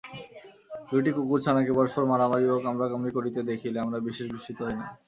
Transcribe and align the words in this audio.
দুইটি 0.89 1.09
কুকুরছানাকে 1.17 1.71
পরস্পর 1.77 2.03
মারামারি 2.11 2.45
ও 2.47 2.63
কামড়াকামড়ি 2.65 3.11
করিতে 3.17 3.39
দেখিলে 3.49 3.77
আমরা 3.79 3.97
বিশেষ 4.07 4.27
বিস্মিত 4.33 4.59
হই 4.65 4.75
না। 4.81 4.87